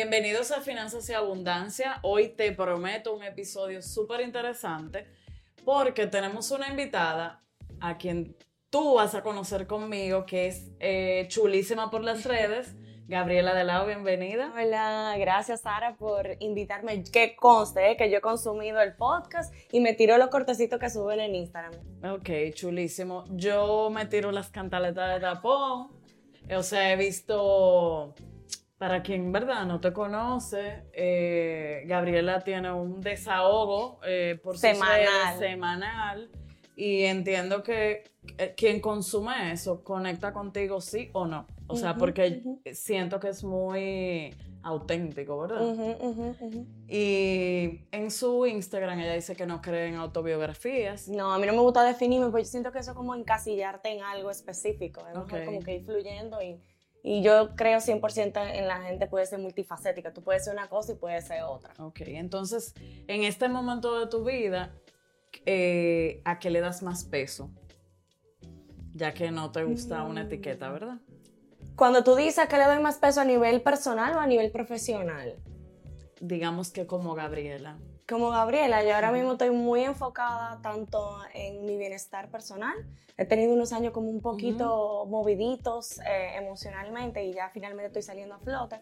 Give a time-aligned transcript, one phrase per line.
[0.00, 1.98] Bienvenidos a Finanzas y Abundancia.
[2.02, 5.08] Hoy te prometo un episodio súper interesante
[5.64, 7.42] porque tenemos una invitada
[7.80, 8.36] a quien
[8.70, 12.76] tú vas a conocer conmigo, que es eh, chulísima por las redes.
[13.08, 14.52] Gabriela de Lao, bienvenida.
[14.54, 17.02] Hola, gracias Sara por invitarme.
[17.02, 20.90] Que conste eh, que yo he consumido el podcast y me tiro los cortecitos que
[20.90, 21.72] suben en Instagram.
[22.04, 23.24] Ok, chulísimo.
[23.30, 25.88] Yo me tiro las cantaletas de tapón.
[26.56, 28.14] O sea, he visto
[28.78, 29.66] para quien, ¿verdad?
[29.66, 35.38] No te conoce, eh, Gabriela tiene un desahogo eh, por semanal.
[35.38, 36.30] semanal
[36.76, 38.04] y entiendo que
[38.38, 41.46] eh, quien consume eso conecta contigo sí o no.
[41.66, 45.60] O sea, porque siento que es muy auténtico, ¿verdad?
[46.88, 51.08] y en su Instagram ella dice que no cree en autobiografías.
[51.08, 53.90] No, a mí no me gusta definirme, porque yo siento que eso es como encasillarte
[53.90, 56.60] en algo específico, es como que ir fluyendo y
[57.08, 60.12] y yo creo 100% en la gente puede ser multifacética.
[60.12, 61.72] Tú puedes ser una cosa y puedes ser otra.
[61.78, 62.74] Ok, entonces,
[63.06, 64.74] en este momento de tu vida,
[65.46, 67.50] eh, ¿a qué le das más peso?
[68.92, 70.98] Ya que no te gusta una etiqueta, ¿verdad?
[71.76, 74.50] Cuando tú dices a qué le doy más peso a nivel personal o a nivel
[74.50, 75.36] profesional.
[76.20, 77.78] Digamos que como Gabriela
[78.08, 82.74] como Gabriela, yo ahora mismo estoy muy enfocada tanto en mi bienestar personal.
[83.18, 88.36] He tenido unos años como un poquito moviditos eh, emocionalmente y ya finalmente estoy saliendo
[88.36, 88.80] a flote.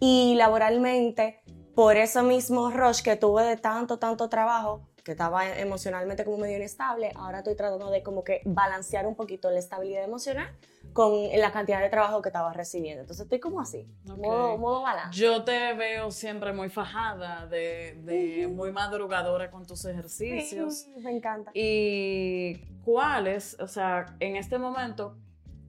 [0.00, 1.40] Y laboralmente,
[1.74, 6.56] por eso mismo rush que tuve de tanto, tanto trabajo, que estaba emocionalmente como medio
[6.56, 10.54] inestable, ahora estoy tratando de como que balancear un poquito la estabilidad emocional
[10.98, 13.02] con la cantidad de trabajo que estaba recibiendo.
[13.02, 15.16] Entonces estoy como así, modo, modo balance.
[15.16, 20.78] Yo te veo siempre muy fajada, de, muy madrugadora con tus ejercicios.
[20.78, 21.52] Sí, me encanta.
[21.54, 25.16] ¿Y cuáles, o sea, en este momento,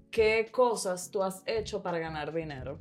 [0.10, 2.80] qué cosas tú has hecho para ganar dinero?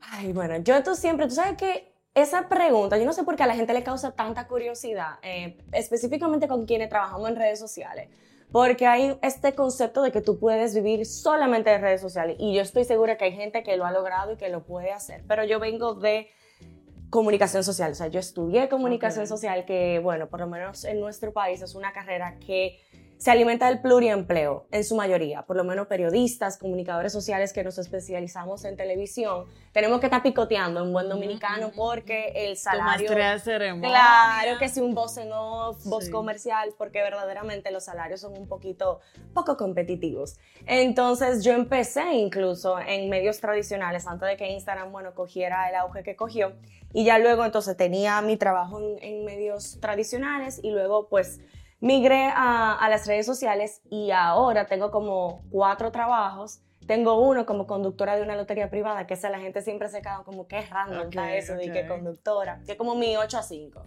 [0.00, 3.42] Ay, bueno, yo tú siempre, tú sabes que esa pregunta, yo no sé por qué
[3.42, 8.10] a la gente le causa tanta curiosidad, eh, específicamente con quienes trabajamos en redes sociales,
[8.54, 12.62] porque hay este concepto de que tú puedes vivir solamente de redes sociales y yo
[12.62, 15.42] estoy segura que hay gente que lo ha logrado y que lo puede hacer, pero
[15.42, 16.28] yo vengo de
[17.10, 21.32] comunicación social, o sea, yo estudié comunicación social que, bueno, por lo menos en nuestro
[21.32, 22.78] país es una carrera que
[23.24, 27.78] se alimenta del pluriempleo, en su mayoría, por lo menos periodistas, comunicadores sociales que nos
[27.78, 33.08] especializamos en televisión, tenemos que estar picoteando en buen dominicano porque el salario...
[33.80, 38.46] Claro, que si un voz en off, voz comercial, porque verdaderamente los salarios son un
[38.46, 39.00] poquito
[39.32, 40.36] poco competitivos.
[40.66, 46.02] Entonces yo empecé incluso en medios tradicionales, antes de que Instagram, bueno, cogiera el auge
[46.02, 46.52] que cogió,
[46.92, 51.40] y ya luego entonces tenía mi trabajo en, en medios tradicionales y luego pues
[51.84, 56.62] migré a, las redes sociales y ahora tengo como cuatro trabajos.
[56.86, 60.22] Tengo uno como conductora de una lotería privada, que esa la gente siempre se queda
[60.24, 63.42] como que es random está eso de que conductora, que es como mi 8 a
[63.42, 63.82] 5.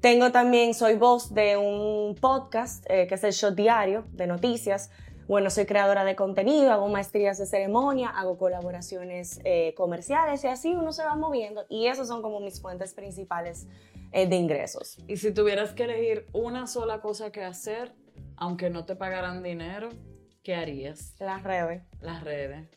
[0.00, 4.90] Tengo también, soy voz de un podcast eh, que es el Show Diario de noticias.
[5.28, 10.74] Bueno, soy creadora de contenido, hago maestrías de ceremonia, hago colaboraciones eh, comerciales y así
[10.74, 11.64] uno se va moviendo.
[11.68, 13.66] Y esas son como mis fuentes principales
[14.12, 14.98] eh, de ingresos.
[15.06, 17.94] Y si tuvieras que elegir una sola cosa que hacer,
[18.36, 19.90] aunque no te pagaran dinero,
[20.42, 21.14] ¿qué harías?
[21.18, 21.82] Las redes.
[22.00, 22.68] Las redes.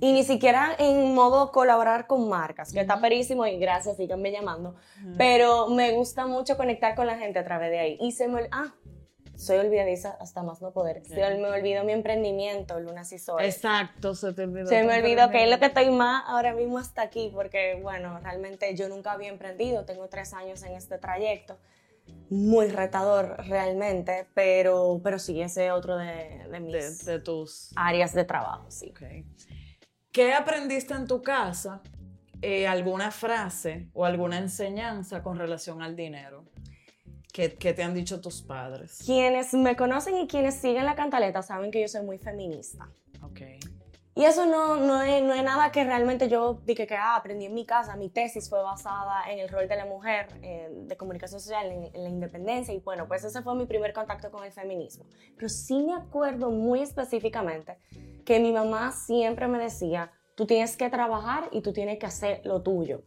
[0.00, 4.74] Y ni siquiera en modo colaborar con marcas, que está perísimo y gracias, síganme llamando.
[5.16, 7.98] Pero me gusta mucho conectar con la gente a través de ahí.
[8.00, 8.48] Y se me...
[8.50, 8.74] Ah,
[9.36, 11.04] soy olvidadiza hasta más no poder.
[11.04, 13.44] Se me olvidó mi emprendimiento, Luna Soy.
[13.44, 14.66] Exacto, se te olvidó.
[14.66, 18.18] Se me olvidó que es lo que estoy más ahora mismo hasta aquí, porque bueno,
[18.20, 21.58] realmente yo nunca había emprendido, tengo tres años en este trayecto.
[22.28, 28.12] Muy retador realmente, pero, pero sí, ese es otro de, de mis de, tus áreas
[28.12, 28.92] de trabajo, sí.
[30.12, 31.82] ¿Qué aprendiste en tu casa?
[32.42, 36.43] Eh, ¿Alguna frase o alguna enseñanza con relación al dinero?
[37.34, 39.02] ¿Qué, te han dicho tus padres?
[39.04, 42.88] Quienes me conocen y quienes siguen la cantaleta saben que yo soy muy feminista.
[43.22, 43.40] Ok.
[44.14, 47.46] Y eso no, no, es, no es nada que realmente yo dije que ah, aprendí
[47.46, 47.96] en mi casa.
[47.96, 51.90] Mi tesis fue basada en el rol de la mujer eh, de comunicación social, en,
[51.92, 52.72] en, la independencia.
[52.72, 55.04] Y bueno, pues ese fue mi primer contacto con el feminismo.
[55.34, 57.78] Pero sí me acuerdo muy específicamente
[58.24, 62.42] que mi mamá siempre me decía, tú tienes que trabajar y tú tienes que hacer
[62.44, 63.02] lo tuyo.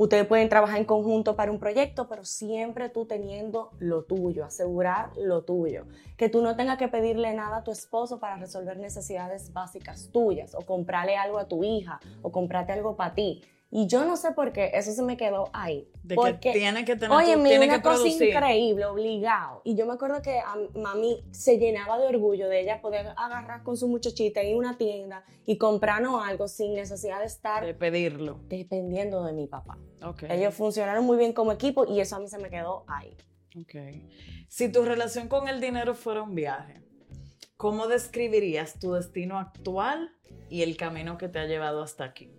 [0.00, 5.10] Ustedes pueden trabajar en conjunto para un proyecto, pero siempre tú teniendo lo tuyo, asegurar
[5.18, 5.84] lo tuyo.
[6.16, 10.54] Que tú no tengas que pedirle nada a tu esposo para resolver necesidades básicas tuyas
[10.54, 13.42] o comprarle algo a tu hija o comprarte algo para ti.
[13.72, 15.88] Y yo no sé por qué, eso se me quedó ahí.
[16.02, 18.28] De porque, que tiene que tener, Oye, me tiene una que cosa producir.
[18.28, 19.62] increíble, obligado.
[19.64, 23.62] Y yo me acuerdo que a mami se llenaba de orgullo de ella poder agarrar
[23.62, 28.40] con su muchachita, a una tienda y comprarnos algo sin necesidad de estar de pedirlo.
[28.48, 29.78] dependiendo de mi papá.
[30.02, 30.24] Ok.
[30.28, 33.16] Ellos funcionaron muy bien como equipo y eso a mí se me quedó ahí.
[33.56, 33.76] Ok.
[34.48, 36.82] Si tu relación con el dinero fuera un viaje,
[37.56, 40.10] ¿cómo describirías tu destino actual
[40.48, 42.32] y el camino que te ha llevado hasta aquí?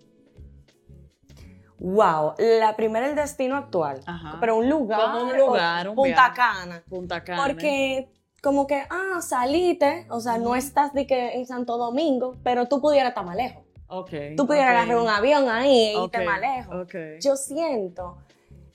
[1.84, 4.38] Wow, la primera el destino actual, Ajá.
[4.40, 6.36] pero un lugar, Como un lugar, un Punta viaje.
[6.36, 7.44] Cana, Punta Cana.
[7.44, 8.08] porque
[8.44, 12.80] como que ah saliste, o sea no estás de que en Santo Domingo, pero tú
[12.82, 14.12] pudieras estar más lejos, Ok.
[14.38, 16.88] tú pudieras ok, agarrar un avión ahí e irte ok, más lejos.
[17.20, 18.18] Yo siento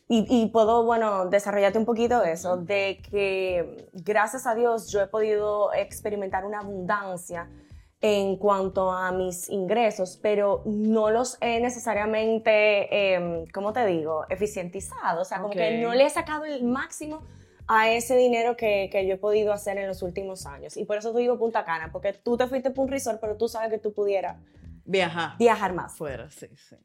[0.09, 5.07] y, y puedo bueno desarrollarte un poquito eso de que gracias a Dios yo he
[5.07, 7.49] podido experimentar una abundancia
[8.01, 15.23] en cuanto a mis ingresos, pero no los he necesariamente, em, ¿cómo te digo?, eficientizado.
[15.23, 17.23] O sea, como que no le he sacado el máximo
[17.69, 20.77] a ese dinero que, que yo he podido hacer en los últimos años.
[20.77, 23.37] Y por eso te digo Punta Cana, porque tú te fuiste por un resort, pero
[23.37, 24.37] tú sabes que tú pudieras
[24.85, 25.37] Viajar.
[25.39, 25.97] viajar más.
[25.97, 26.77] Fuera, sí, sí.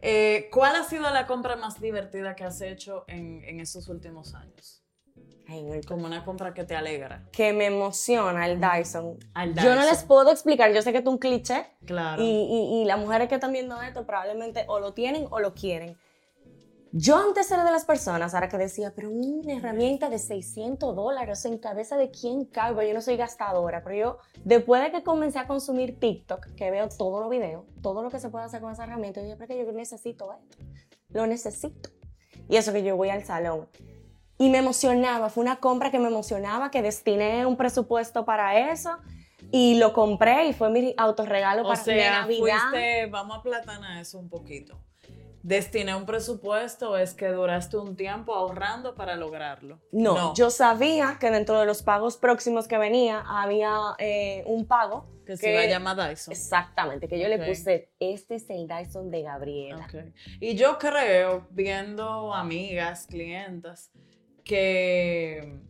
[0.00, 4.34] Eh, ¿Cuál ha sido la compra más divertida que has hecho en, en estos últimos
[4.34, 4.81] años?
[5.86, 7.28] Como una compra que te alegra.
[7.32, 9.18] que me emociona el Dyson.
[9.34, 12.22] Al Yo no les puedo explicar, yo sé que es un cliché Claro.
[12.22, 15.54] y, y- y las mujeres que están viendo esto probablemente o lo tienen o lo
[15.54, 15.96] quieren.
[16.94, 21.42] Yo antes era de las personas, ahora que decía, pero una herramienta de 600 dólares,
[21.46, 22.50] ¿en cabeza de quién?
[22.74, 26.70] Pues Yo no soy gastadora, pero yo, después de que comencé a consumir TikTok, que
[26.70, 29.36] veo todos los videos, todo lo que se puede hacer con esa herramienta, yo dije,
[29.38, 30.64] pero que yo necesito esto,
[31.08, 31.88] lo necesito.
[32.50, 33.68] Y eso que yo voy al salón.
[34.42, 38.98] Y me emocionaba, fue una compra que me emocionaba, que destiné un presupuesto para eso
[39.52, 42.56] y lo compré y fue mi autorregalo o para de sea, Navidad.
[42.72, 44.80] fuiste, vamos a platanar eso un poquito.
[45.44, 49.78] Destiné un presupuesto, es que duraste un tiempo ahorrando para lograrlo.
[49.92, 55.06] No, yo sabía que dentro de los pagos próximos que venía había eh, un pago.
[55.24, 56.32] Que se iba a llamar Dyson.
[56.32, 59.86] Exactamente, que yo le puse, este es el Dyson de Gabriela.
[59.86, 60.12] Ok.
[60.40, 63.92] Y yo creo, viendo amigas, clientas,
[64.44, 65.60] que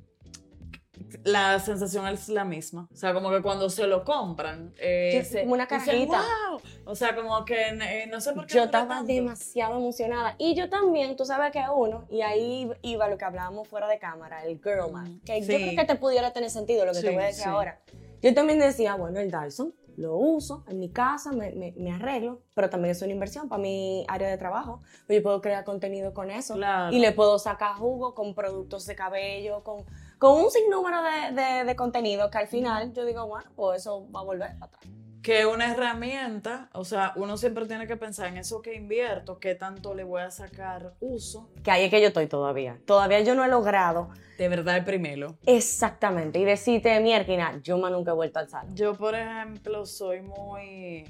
[1.24, 2.88] la sensación es la misma.
[2.92, 6.22] O sea, como que cuando se lo compran, eh, se- como una dicen, cajita.
[6.50, 6.60] "Wow".
[6.86, 8.54] O sea, como que eh, no sé por qué.
[8.54, 9.12] Yo estaba tanto.
[9.12, 10.34] demasiado emocionada.
[10.38, 13.98] Y yo también, tú sabes que uno, y ahí iba lo que hablábamos fuera de
[13.98, 15.52] cámara, el girl math, que yo Sí.
[15.54, 17.48] creo que te pudiera tener sentido lo que te Sí, voy a decir sí.
[17.48, 17.80] ahora.
[18.22, 22.42] Yo también decía, bueno, el Dyson lo uso en mi casa, me, me- me arreglo,
[22.54, 24.80] pero también es una inversión para mi área de trabajo.
[25.06, 26.54] Pues yo puedo crear contenido con eso.
[26.54, 26.94] Claro.
[26.94, 29.84] Y le puedo sacar jugo con productos de cabello, con,
[30.18, 34.10] con un sinnúmero de, de, de contenido que al final yo digo, bueno, pues eso
[34.10, 34.84] va a volver para atrás.
[35.22, 39.54] Que una herramienta, o sea, uno siempre tiene que pensar en eso que invierto, qué
[39.54, 41.48] tanto le voy a sacar uso.
[41.62, 42.78] Que ahí es que yo estoy todavía.
[42.86, 45.36] Todavía yo no he logrado De verdad, el primero.
[45.46, 46.38] exactamente.
[46.40, 48.74] Y decirte, mierda, yo más nunca he vuelto al salón.
[48.74, 51.04] Yo, por ejemplo, soy muy...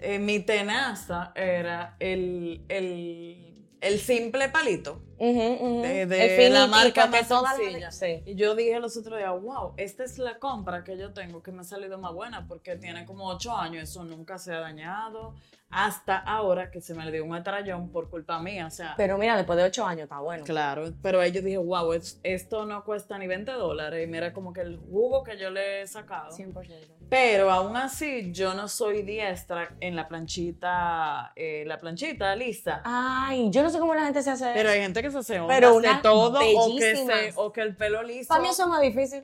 [0.00, 3.45] eh, mi tenaza era el, el,
[3.80, 5.02] el simple palito.
[5.18, 5.82] Ujú, ujú.
[5.82, 6.06] De-
[6.50, 7.90] la marca más sencilla.
[7.90, 8.22] Sí.
[8.26, 11.52] Y yo dije los otros días, wow, esta es la compra que yo tengo que
[11.52, 15.34] me ha salido más buena porque tiene como ocho años, eso nunca se ha dañado.
[15.68, 18.94] Hasta ahora que se me le dio un atrayón por culpa mía, o sea...
[18.96, 20.44] Pero mira, después de ocho años está bueno.
[20.44, 24.06] Claro, pero ahí yo dije, wow, es- esto no cuesta ni 20 dólares.
[24.06, 26.30] Y mira como que el jugo que yo le he sacado.
[26.30, 27.08] 100%.
[27.10, 32.82] Pero aún así, yo no soy diestra en la planchita, eh, la planchita lisa.
[32.84, 34.84] Ay, yo no sé cómo la gente se hace Pero hay eso.
[34.84, 38.28] gente que se hace Pero de todo o que, se, o que el pelo liso.
[38.28, 39.22] Para mí eso es más difícil.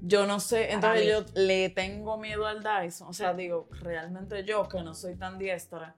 [0.00, 3.08] Yo no sé, entonces yo le tengo miedo al Dyson.
[3.08, 5.94] O sea, digo, realmente yo que no soy tan diestra.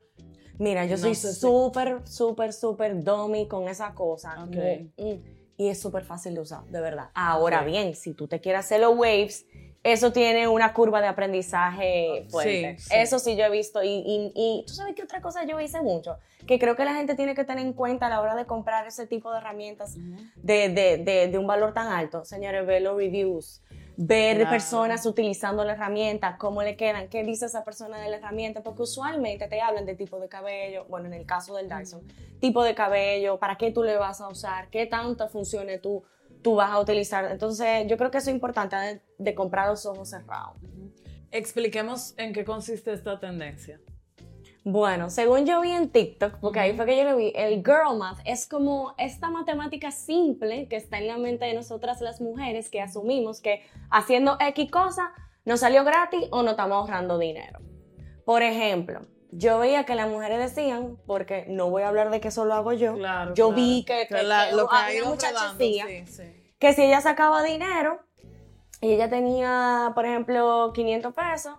[0.58, 4.44] Mira, yo No soy súper, súper, súper dummy con esa cosa.
[4.44, 4.54] Ok.
[4.54, 5.22] Como, mm,
[5.56, 7.10] y es súper fácil de usar, de verdad.
[7.14, 9.46] Ahora bien, si tú te quieres hacer los waves,
[9.82, 12.76] eso tiene una curva de aprendizaje fuerte.
[12.78, 12.94] Sí, sí.
[12.96, 13.82] Eso sí yo he visto.
[13.82, 16.94] Y, y, y tú sabes que otra cosa yo hice mucho, que creo que la
[16.94, 19.96] gente tiene que tener en cuenta a la hora de comprar ese tipo de herramientas
[20.36, 22.24] de, de, de, de un valor tan alto.
[22.24, 23.62] Señores, ver los reviews,
[23.96, 24.50] ver Claro.
[24.50, 28.82] personas utilizando la herramienta, cómo le quedan, qué dice esa persona de la herramienta, porque
[28.82, 32.02] usualmente te hablan de tipo de cabello, bueno, en el caso del Dyson,
[32.40, 36.02] tipo de cabello, para qué tú le vas a usar, qué tantas funciones tú,
[36.42, 37.24] tú vas a utilizar.
[37.30, 40.56] Entonces, yo creo que eso es importante de, de comprar los ojos cerrados.
[41.30, 43.80] Expliquemos en qué consiste esta tendencia.
[44.66, 47.98] Bueno, según yo vi en TikTok, porque ahí fue que yo lo vi, el girl
[47.98, 52.70] math es como esta matemática simple que está en la mente de nosotras las mujeres
[52.70, 55.12] que asumimos que haciendo X cosa
[55.44, 57.58] nos salió gratis o no estamos ahorrando dinero.
[58.24, 59.02] Por ejemplo,
[59.32, 62.54] yo veía que las mujeres decían, porque no voy a hablar de que eso lo
[62.54, 63.62] hago yo, Claro, yo claro.
[63.62, 66.22] vi que, que- la- que lo que ha había muchachas sí, sí.
[66.58, 68.00] que si ella sacaba dinero
[68.80, 71.52] y ella tenía, por ejemplo, 500 pesos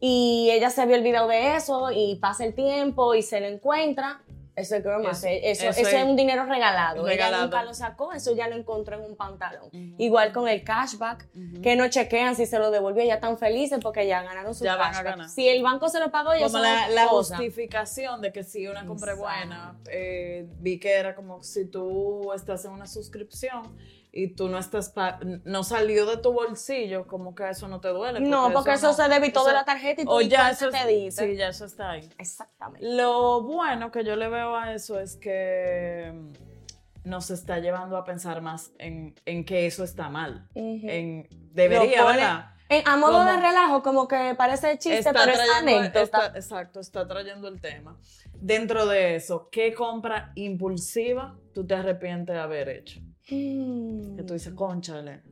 [0.00, 4.22] y ella se había olvidado de eso y pasa el tiempo y se lo encuentra,
[4.56, 7.06] eso es girl Eso- eso, eso es un dinero regalado.
[7.06, 7.36] regalado.
[7.36, 9.66] Ella nunca lo sacó, eso ya lo encontró en un pantalón.
[9.66, 9.94] Ujú.
[9.96, 11.62] Igual con el cashback, Ujú.
[11.62, 14.76] que no chequean si se lo devolvió, ya están felices porque ya ganaron su Ya
[14.76, 15.06] van a cashback.
[15.06, 15.28] ganar.
[15.30, 18.86] Si el banco se lo pagó, ya Como la, la justificación de que si una
[18.86, 23.76] compra buena, eh, vi que era como si tú estás en una suscripción
[24.12, 27.88] y tú no estás pa- no salió de tu bolsillo, como que eso no te
[27.88, 28.20] duele.
[28.20, 30.70] No, porque eso, no- se debitó de eso- la tarjeta y tú O ya eso,
[30.70, 31.26] te dice.
[31.28, 32.08] sí, ya eso está ahí.
[32.18, 32.86] Exactamente.
[32.96, 38.04] Lo bueno que yo le veo a eso es que mm, nos está llevando a
[38.04, 40.48] pensar más en, en que eso está mal.
[40.54, 42.46] En, debería, pone- ¿verdad?
[42.86, 46.02] A modo Como- de relajo, como que parece chiste, Está pero es trayendo- anécdota.
[46.02, 47.98] está- exacto, está trayendo el tema.
[48.34, 53.00] Dentro de eso, ¿qué compra impulsiva tú te arrepientes de haber hecho?
[53.30, 55.22] Mm, Que tú dices, conchale,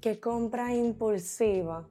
[0.00, 1.88] que compra impulsiva.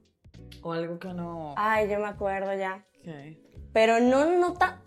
[0.64, 1.54] o algo que no...
[1.58, 2.86] Ay, yo me acuerdo ya.
[3.00, 3.38] ok.
[3.74, 4.80] Pero no, no tan...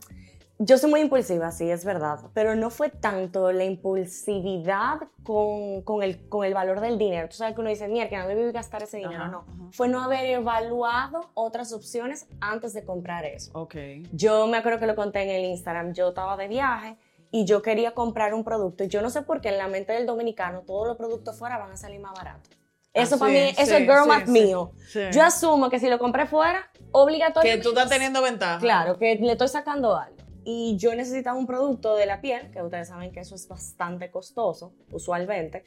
[0.58, 2.20] Yo soy muy impulsiva, sí, es verdad.
[2.32, 7.28] Pero no fue tanto la impulsividad con, con el, con el valor del dinero.
[7.28, 9.22] Tú sabes que uno dice, mierda, que no debí gastar ese dinero.
[9.22, 9.38] Ajá, no.
[9.40, 9.68] ajá.
[9.72, 13.50] Fue no haber evaluado otras opciones antes de comprar eso.
[13.54, 13.74] Ok.
[14.12, 15.92] Yo me acuerdo que lo conté en el Instagram.
[15.92, 16.96] Yo estaba de viaje
[17.36, 18.84] y yo quería comprar un producto.
[18.84, 21.58] Y yo no sé por qué en la mente del dominicano todos los productos fuera
[21.58, 22.48] van a salir más baratos.
[22.92, 24.70] Eso Ah, para sí, mí, eso sí, es girl sí, math mío.
[25.12, 27.58] Yo asumo que si lo compré fuera, obligatoriamente.
[27.58, 28.60] Que tú estás teniendo ventaja.
[28.60, 30.16] Claro, que le estoy sacando algo.
[30.44, 34.12] Y yo necesitaba un producto de la piel, que ustedes saben que eso es bastante
[34.12, 35.64] costoso, usualmente.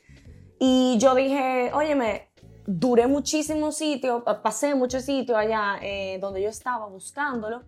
[0.60, 2.30] Y yo dije, óyeme,
[2.66, 7.64] duré muchísimos sitios, pa- pasé muchos sitios allá eh, donde yo estaba buscándolo.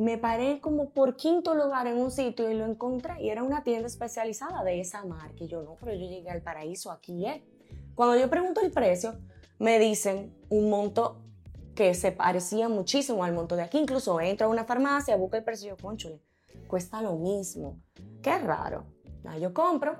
[0.00, 3.62] Me paré como por quinto lugar en un sitio y lo encontré y era una
[3.62, 5.44] tienda especializada de esa marca.
[5.44, 7.42] Y yo, no, pero yo llegué al paraíso, aquí es.
[7.94, 9.20] Cuando yo pregunto el precio,
[9.58, 11.20] me dicen un monto
[11.74, 13.76] que se parecía muchísimo al monto de aquí.
[13.76, 16.22] Incluso entro a una farmacia, busco el precio y yo, conchole,
[16.66, 17.78] cuesta lo mismo.
[18.22, 18.86] Qué raro.
[19.22, 19.98] Nada, yo compro,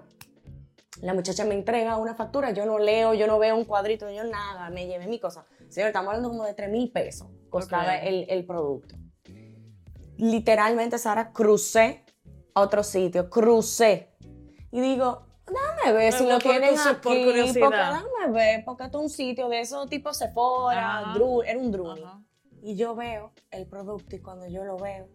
[1.02, 4.25] la muchacha me entrega una factura, yo no leo, yo no veo un cuadrito, yo
[4.25, 5.45] nada, me llevé mi cosa.
[5.69, 9.00] Señor, estamos hablando como de 3 mil pesos, costaba el producto.
[10.21, 12.05] Literalmente, Sara, crucé
[12.55, 14.11] a otro sitio, crucé.
[14.71, 18.03] Y digo, déjame ver si lo tienen aquí, por porque curiosidad.
[18.03, 21.15] déjame ver, porque esto es un sitio de esos tipo Sephora,
[21.47, 21.91] era un.
[21.91, 22.23] Ajá.
[22.62, 25.09] Y yo veo el producto y cuando yo lo veo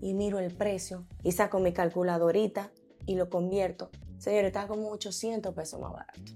[0.00, 2.72] y miro el precio y saco mi calculadorita
[3.06, 6.32] y lo convierto, señor, está como 800 pesos más barato.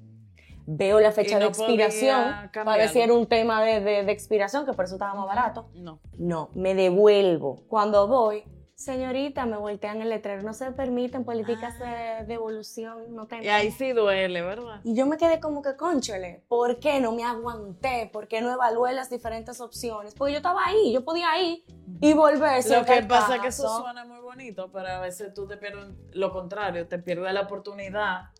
[0.66, 4.04] Veo la fecha Y no de expiración para ver si era un tema de, de-
[4.04, 5.68] de expiración, que por eso estaba más barato.
[5.74, 6.00] No.
[6.18, 7.64] No, me devuelvo.
[7.68, 8.44] Cuando voy,
[8.74, 10.42] señorita, me voltean el letrero.
[10.42, 13.14] No se permiten políticas de devolución.
[13.14, 13.50] No Y tengo.
[13.52, 14.80] ahí sí duele, ¿verdad?
[14.84, 18.08] Y yo me quedé como que, conchole, ¿por qué no me aguanté?
[18.10, 20.14] ¿Por qué no evalué las diferentes opciones?
[20.14, 21.62] Porque yo estaba ahí, yo podía ir
[22.00, 22.64] y volver.
[22.70, 25.88] Lo que pasa es que eso suena muy bonito, pero a veces tú te pierdes
[26.12, 28.30] lo contrario, te pierdes la oportunidad,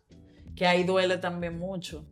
[0.56, 2.06] que ahí duele también mucho.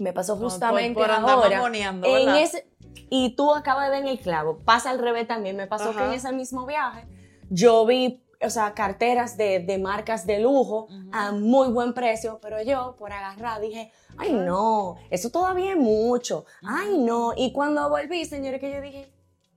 [0.00, 1.62] Me pasó Por- justamente por andar ahora.
[2.04, 2.66] En ese,
[3.10, 4.58] y tú acabas de ver en el clavo.
[4.64, 5.56] Pasa al revés también.
[5.56, 6.06] Me pasó que Ajá.
[6.06, 7.06] en ese mismo viaje
[7.50, 11.10] yo vi, o sea, carteras de, de marcas de lujo Ujú.
[11.12, 16.46] a muy buen precio, pero yo por agarrar dije, ay no, eso todavía es mucho.
[16.66, 17.32] Ay no.
[17.36, 19.12] Y cuando volví, señores, que yo dije,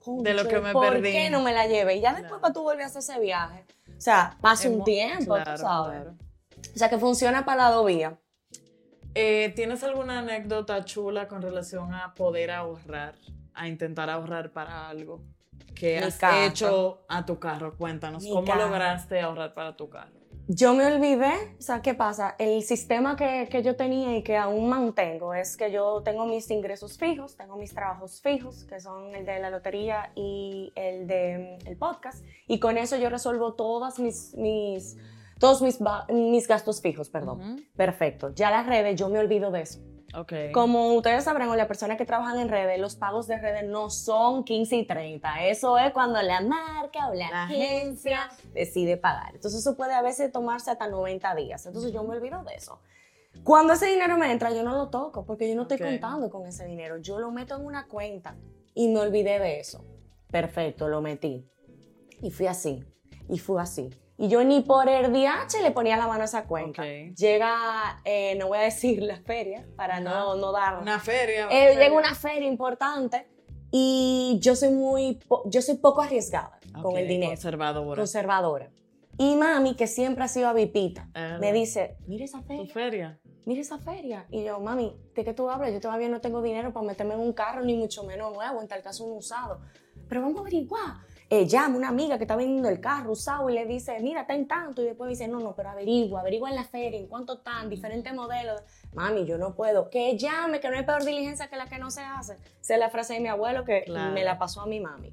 [0.06, 1.12] De lo que "Concho, me ¿por perdí".
[1.14, 1.96] qué no me la llevé?
[1.96, 2.42] Y ya después Claro.
[2.42, 3.66] para tú volver a hacer ese viaje.
[3.98, 6.02] O sea, pasa un Hemos- tiempo, claro, tú sabes.
[6.02, 6.16] claro.
[6.76, 8.14] O sea, que funciona para la dos vías.
[9.16, 13.16] Eh, ¿Tienes alguna anécdota chula con relación a poder ahorrar,
[13.54, 15.22] a intentar ahorrar para algo
[15.76, 16.44] que Mi has carro.
[16.44, 17.76] hecho a tu carro?
[17.78, 18.68] Cuéntanos, Mi ¿cómo carro.
[18.68, 20.12] lograste ahorrar para tu carro?
[20.48, 22.36] Yo me olvidé, o sea, ¿qué pasa?
[22.38, 26.52] El sistema que, que yo tenía y que aún mantengo es que yo tengo mis
[26.52, 31.60] ingresos fijos, tengo mis trabajos fijos, que son el de la lotería y el de
[31.64, 34.98] mm, el podcast, y con eso yo resuelvo todas mis, mis,
[35.44, 37.66] todos mis, mis gastos fijos, perdón.
[37.76, 38.34] Perfecto.
[38.34, 39.82] Ya las redes, yo me olvido de eso.
[40.16, 40.32] Ok.
[40.54, 43.90] Como ustedes sabrán, o las personas que trabajan en redes, los pagos de redes no
[43.90, 45.48] son 15 y 30.
[45.48, 49.36] Eso es cuando la marca o la, La agencia decide pagar.
[49.36, 51.66] Entonces eso puede a veces tomarse hasta 90 días.
[51.66, 52.80] Entonces yo me olvido de eso.
[53.44, 55.84] Cuando ese dinero me entra, yo no lo toco porque yo no estoy Ok.
[55.84, 57.00] contando con ese dinero.
[57.00, 58.38] Yo lo meto en una cuenta
[58.74, 59.84] y me olvidé de eso.
[60.32, 61.46] Perfecto, lo metí.
[62.22, 62.86] Y fui así.
[63.28, 63.90] Y fui así.
[64.18, 66.84] Y yo ni por el DH le ponía la mano a esa cuenta.
[66.84, 67.16] Ok.
[67.18, 70.80] Llega, eh, no voy a decir la feria para no, no dar.
[70.82, 71.46] Una feria.
[71.48, 71.80] Eh, feria.
[71.84, 73.28] llega una feria importante
[73.72, 76.60] y yo soy muy, yo soy poco arriesgada.
[76.82, 77.32] con el dinero.
[77.32, 78.00] Conservadora.
[78.00, 78.70] Conservadora.
[79.18, 83.20] Y mami, que siempre ha sido avipita, Ah, me dice, mira esa ¿Tu feria, feria?
[83.46, 84.26] mira esa feria.
[84.32, 85.72] Y yo, mami, ¿de qué tú hablas?
[85.72, 88.68] Yo todavía no tengo dinero para meterme en un carro, ni mucho menos nuevo, en
[88.68, 89.60] tal caso un usado.
[90.10, 90.96] Pero vamos a averiguar.
[91.36, 94.36] Eh, llama una amiga que está vendiendo el carro usado y le dice, mira, está
[94.36, 94.84] en tanto.
[94.84, 97.70] Y después me dice, no, no, pero averigua, averigua en la feria, en cuánto están,
[97.70, 98.62] diferentes modelos.
[98.94, 99.90] Mami, yo no puedo.
[99.90, 102.38] Que llame, que no hay peor diligencia que la que no se hace.
[102.62, 104.12] Esa es la frase de mi abuelo que Claro.
[104.14, 105.12] me la pasó a mi mami.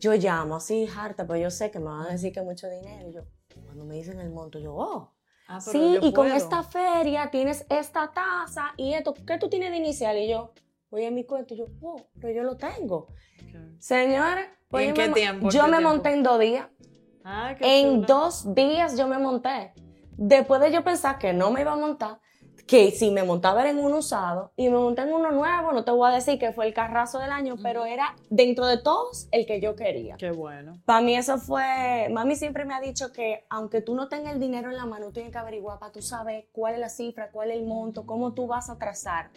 [0.00, 3.08] Yo llamo así, harta, pero yo sé que me van a decir que mucho dinero.
[3.08, 3.22] Y yo,
[3.64, 5.12] cuando me dicen el monto, yo, oh,
[5.48, 6.34] Ah, sí, y con puedo.
[6.34, 10.16] esta feria tienes esta tasa y esto, ¿qué tú tienes de inicial?
[10.18, 10.52] Y yo,
[10.90, 13.08] voy a mi cuenta y yo, oh, pero yo lo tengo.
[14.80, 15.50] ¿Y en yo qué me, tiempo?
[15.50, 15.88] yo ¿Qué me tiempo?
[15.94, 16.66] monté en dos días.
[17.58, 18.06] Qué En chula.
[18.06, 19.72] dos días yo me monté.
[20.16, 22.20] Después de yo pensar que no me iba a montar,
[22.66, 25.84] que si me montaba era en un usado y me monté en uno nuevo, no
[25.84, 29.28] te voy a decir que fue el carrazo del año, pero era dentro de todos
[29.32, 30.16] el que yo quería.
[30.16, 30.80] Qué bueno.
[30.84, 34.40] Para mí eso fue, mami siempre me ha dicho que aunque tú no tengas el
[34.40, 37.30] dinero en la mano, tú tienes que averiguar para tú saber cuál es la cifra,
[37.30, 39.30] cuál es el monto, cómo tú vas a trazar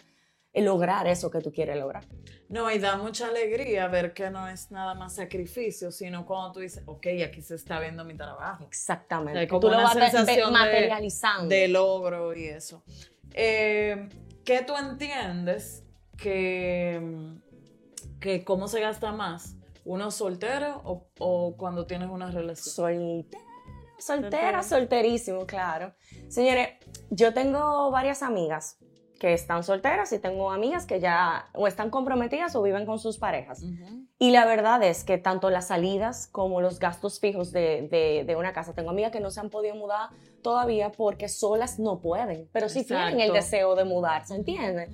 [0.62, 2.04] lograr eso que tú quieres lograr.
[2.48, 6.60] No, y da mucha alegría ver que no es nada más sacrificio, sino cuando tú
[6.60, 8.64] dices, ok, aquí se está viendo mi trabajo.
[8.64, 9.40] Exactamente.
[9.40, 11.48] Que como tú lo vas sensación de- materializando.
[11.48, 12.82] De logro y eso.
[13.32, 14.08] Eh,
[14.44, 15.82] ¿Qué tú entiendes
[16.16, 17.00] que,
[18.20, 19.56] que cómo se gasta más?
[19.84, 22.74] ¿Uno soltero o, o cuando tienes una relación?
[22.74, 23.38] Soltera,
[23.98, 24.00] Soltera.
[24.00, 25.94] soltera, solterísimo, claro.
[26.28, 26.68] Señores,
[27.10, 28.78] yo tengo varias amigas
[29.18, 33.18] que están solteras y tengo amigas que ya o están comprometidas o viven con sus
[33.18, 33.62] parejas.
[34.18, 38.36] Y la verdad es que tanto las salidas como los gastos fijos de, de- de
[38.36, 40.10] una casa, tengo amigas que no se han podido mudar
[40.42, 44.90] todavía porque solas no pueden, pero sí tienen el deseo de mudarse, ¿entiendes?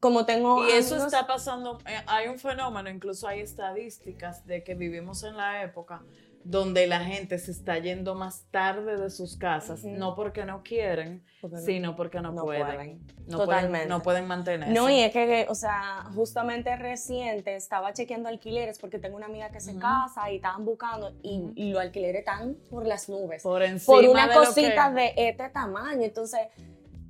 [0.00, 4.62] Como tengo Y eso amigos- está pasando, eh, hay un fenómeno, incluso hay estadísticas de
[4.62, 6.02] que vivimos en la época
[6.48, 11.24] donde la gente se está yendo más tarde de sus casas, no porque no quieren,
[11.40, 12.66] Porque sino porque no, no pueden.
[12.66, 13.06] pueden.
[13.26, 13.70] No Totalmente.
[13.72, 14.72] Pueden, no pueden mantenerse.
[14.72, 19.50] No, y es que, o sea, justamente reciente estaba chequeando alquileres porque tengo una amiga
[19.50, 23.42] que se casa y estaban buscando y, y los alquileres están por las nubes.
[23.42, 26.02] por encima por una de lo cosita que- de este tamaño.
[26.02, 26.40] Entonces,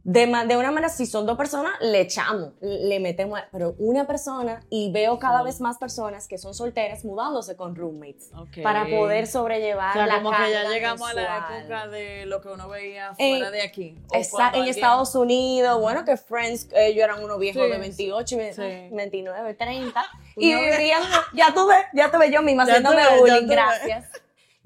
[0.08, 4.06] de, ma- de una manera, si son dos personas, le echamos, le metemos, pero una
[4.06, 5.44] persona y veo cada Sí.
[5.46, 8.62] vez más personas que son solteras mudándose con roommates Ok.
[8.62, 12.40] para poder sobrellevar O sea, la como que ya llegamos a la época de lo
[12.40, 13.98] que uno veía En- fuera de aquí.
[14.12, 18.36] Está en alguien- Estados Unidos, bueno, que Friends, ellos eran unos viejos Sí, de 28,
[18.40, 18.88] y sí.
[18.92, 20.04] 29, 30,
[20.36, 21.02] y Uno ve- vivían,
[21.34, 24.04] ya tuve, ya tuve yo misma haciéndome bullying, gracias.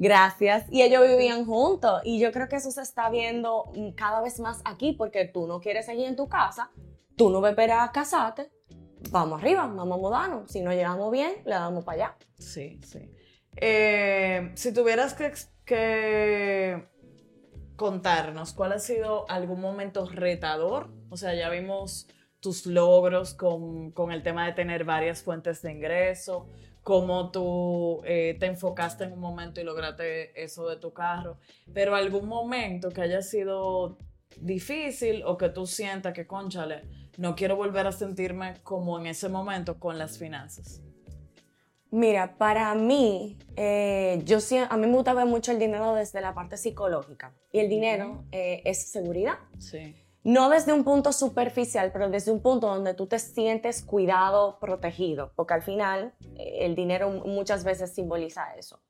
[0.00, 0.64] Gracias.
[0.70, 2.00] Y ellos vivían juntos.
[2.04, 5.60] Y yo creo que eso se está viendo cada vez más aquí porque tú no
[5.60, 6.70] quieres seguir en tu casa,
[7.16, 8.50] tú no vas a esperar a casarte.
[9.10, 10.50] Vamos arriba, vamos a mudarnos.
[10.50, 12.16] Si nos llevamos bien, le damos para allá.
[12.38, 13.10] Sí, sí.
[13.56, 15.34] Eh, si tuvieras que,
[15.66, 16.88] que
[17.76, 22.08] contarnos cuál ha sido algún momento retador, o sea, ya vimos
[22.40, 26.48] tus logros con, con el tema de tener varias fuentes de ingreso,
[26.82, 31.38] cómo tú eh, te enfocaste en un momento y lograste eso de tu carro,
[31.72, 33.98] pero algún momento que haya sido
[34.40, 36.82] difícil o que tú sientas que, conchale,
[37.18, 40.80] no quiero volver a sentirme como en ese momento con las finanzas.
[41.92, 46.20] Mira, para mí, eh, yo sí- a mí me gusta ver mucho el dinero desde
[46.20, 47.34] la parte psicológica.
[47.52, 49.38] Y el dinero eh, es seguridad.
[49.58, 49.96] Sí.
[50.22, 55.33] No desde un punto superficial, pero desde un punto donde tú te sientes cuidado, protegido,
[55.35, 58.80] porque al final eh, el dinero muchas veces simboliza eso.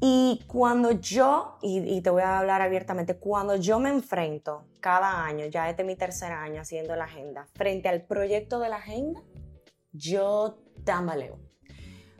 [0.00, 5.24] Y cuando yo, y, y te voy a hablar abiertamente, cuando yo me enfrento cada
[5.24, 8.76] año, ya este es mi tercer año haciendo la agenda, frente al proyecto de la
[8.76, 9.22] agenda,
[9.92, 11.38] yo tambaleo.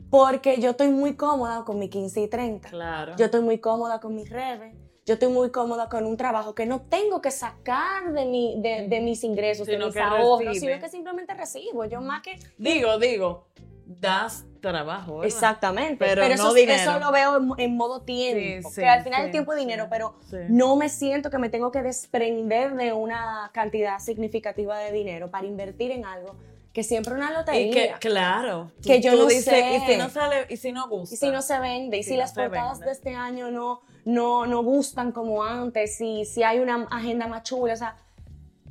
[0.09, 2.69] Porque yo estoy muy cómoda con mi 15 y 30.
[2.69, 3.15] Claro.
[3.17, 4.75] Yo estoy muy cómoda con mis redes.
[5.07, 8.89] Yo estoy muy cómoda con un trabajo que no tengo que sacar de, mi, de,
[8.89, 10.73] de mis ingresos, Sino de mis que ahorros, recibe.
[10.73, 11.85] sino que simplemente recibo.
[11.85, 12.37] Yo más que...
[12.57, 13.47] Digo, digo,
[13.85, 15.27] das trabajo, ¿verdad?
[15.27, 15.95] Exactamente.
[15.97, 16.81] Pero Pero, no eso, dinero.
[16.81, 18.67] eso lo veo en, en modo tiempo.
[18.67, 20.15] Sí, sí, que al final sí, el tiempo es dinero, pero
[20.49, 25.47] no me siento que me tengo que desprender de una cantidad significativa de dinero para
[25.47, 26.35] invertir en algo
[26.77, 27.73] que siempre una Y lotería.
[27.73, 28.71] que, claro.
[28.85, 29.77] Que yo no sé.
[29.77, 31.15] Y si no sale, y si no gusta.
[31.15, 32.85] Y si no se vende, y Si si, no las portadas vende.
[32.85, 37.41] de este año no, no, no gustan como antes, y si hay una agenda más
[37.41, 37.95] chula, o sea,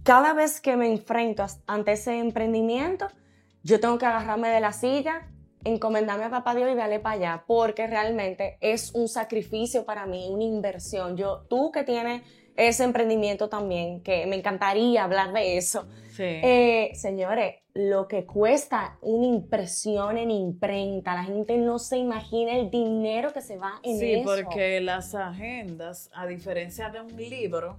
[0.04, 3.08] cada vez que me enfrento ante ese emprendimiento,
[3.64, 5.26] yo tengo que agarrarme de la silla,
[5.64, 10.28] encomendarme a papá Dios y darle para allá, porque realmente es un sacrificio para mí,
[10.30, 11.16] una inversión.
[11.16, 12.22] Yo, tú que tienes
[12.54, 15.88] ese emprendimiento también, que me encantaría hablar de eso.
[16.16, 16.22] Sí.
[16.22, 22.70] Eh, señores, lo que cuesta una impresión en imprenta, la gente no se imagina el
[22.70, 24.24] dinero que se va en sí, eso.
[24.34, 27.76] porque las agendas, a diferencia de un libro,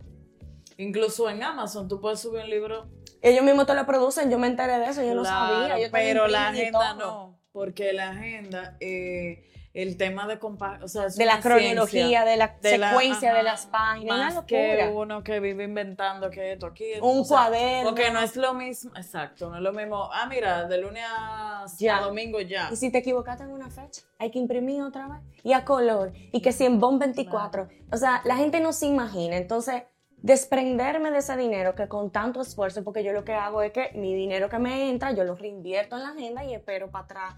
[0.77, 2.87] incluso en Amazon tú puedes subir un libro.
[3.21, 5.67] Ellos mismos te lo producen, yo me enteré de eso, yo no Claro, sabía.
[5.79, 7.05] Yo también pero la agenda todo.
[7.05, 12.35] no, porque la agenda, eh, el tema de compa o sea, De la cronología, de
[12.37, 16.53] la de la- secuencia de las páginas, Más una que uno que vive inventando que
[16.53, 16.85] esto aquí.
[17.01, 17.89] Un cuaderno.
[17.89, 20.09] Porque no es lo mismo, exacto, no es lo mismo.
[20.11, 21.97] Ah, mira, de lunes a, Ya.
[21.97, 22.69] a domingo ya.
[22.71, 25.19] Y si te equivocaste en una fecha, hay que imprimir otra vez.
[25.43, 26.11] Y a color.
[26.31, 27.67] Y que si en BOM 24.
[27.91, 29.37] O sea, la gente no se imagina.
[29.37, 29.83] Entonces,
[30.23, 33.91] desprenderme de ese dinero que con tanto esfuerzo, porque yo lo que hago es que
[33.93, 37.35] mi dinero que me entra, yo lo reinvierto en la agenda y espero para atrás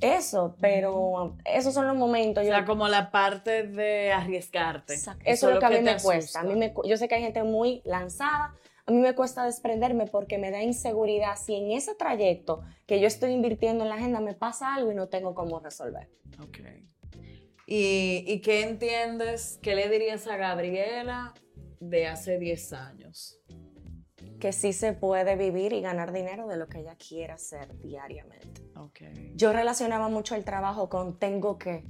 [0.00, 0.56] eso.
[0.60, 2.42] Pero esos son los momentos.
[2.42, 4.94] O yo- sea, como la parte de arriesgarte.
[4.94, 5.22] Exacto.
[5.24, 6.40] Eso es lo que a mí me cuesta.
[6.40, 8.54] A mí me, yo sé que hay gente muy lanzada.
[8.88, 13.08] A mí me cuesta desprenderme porque me da inseguridad si en ese trayecto que yo
[13.08, 16.08] estoy invirtiendo en la agenda me pasa algo y no tengo cómo resolver.
[16.40, 16.58] Ok.
[17.66, 19.58] ¿Y, ¿Y qué entiendes?
[19.60, 21.34] ¿Qué le dirías a Gabriela
[21.80, 23.40] de hace 10 años?
[24.38, 28.62] Que sí se puede vivir y ganar dinero de lo que ella quiera hacer diariamente.
[28.76, 29.00] Ok.
[29.34, 31.84] Yo relacionaba mucho el trabajo con tengo que.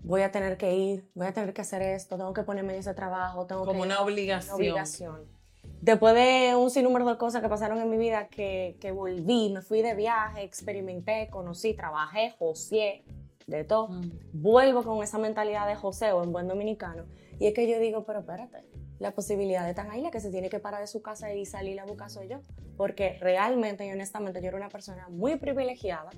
[0.00, 2.80] Voy a tener que ir, voy a tener que hacer esto, tengo que ponerme en
[2.80, 4.54] ese trabajo, tengo Como que una obligación.
[4.54, 5.38] obligación.
[5.80, 9.60] Después de un sinnúmero de cosas que pasaron en mi vida, que, que volví, me
[9.60, 13.04] fui de viaje, experimenté, conocí, trabajé, joseé,
[13.48, 13.88] de todo.
[13.88, 14.10] Mm.
[14.32, 17.04] Vuelvo con esa mentalidad de joseo en buen dominicano.
[17.38, 18.64] Y es que yo digo, pero espérate,
[18.98, 21.46] la posibilidad de tan ahí, la que se tiene que parar de su casa y
[21.46, 22.40] salir a buscar soy yo.
[22.76, 26.10] Porque realmente y honestamente yo era una persona muy privilegiada,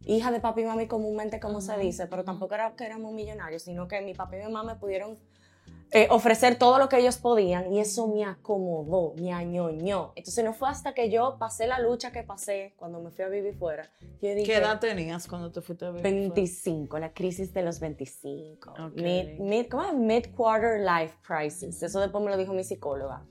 [0.00, 3.62] hija de papi y mami comúnmente como se dice, pero tampoco era que éramos millonarios,
[3.62, 5.18] sino que mi papá y mi mamá me pudieron
[5.92, 10.12] eh, ofrecer todo lo que ellos podían y eso me acomodó, me añoñó.
[10.16, 13.28] Entonces no fue hasta que yo pasé la lucha que pasé cuando me fui a
[13.28, 13.88] vivir fuera.
[14.20, 16.02] Yo dije, ¿Qué edad tenías cuando te fuiste a vivir?
[16.02, 16.18] fuera?
[16.34, 18.70] 25, la crisis de los 25.
[18.70, 18.96] Ok.
[18.96, 19.94] Mid, mid, ¿Cómo es?
[19.94, 21.82] Mid-quarter life crisis.
[21.82, 23.24] Eso después me lo dijo mi psicóloga.